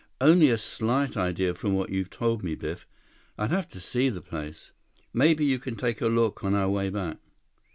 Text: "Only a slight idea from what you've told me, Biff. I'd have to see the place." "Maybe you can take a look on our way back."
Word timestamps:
"Only 0.19 0.49
a 0.49 0.57
slight 0.57 1.15
idea 1.15 1.53
from 1.53 1.75
what 1.75 1.91
you've 1.91 2.09
told 2.09 2.43
me, 2.43 2.55
Biff. 2.55 2.87
I'd 3.37 3.51
have 3.51 3.67
to 3.67 3.79
see 3.79 4.09
the 4.09 4.19
place." 4.19 4.71
"Maybe 5.13 5.45
you 5.45 5.59
can 5.59 5.75
take 5.75 6.01
a 6.01 6.07
look 6.07 6.43
on 6.43 6.55
our 6.55 6.69
way 6.69 6.89
back." 6.89 7.17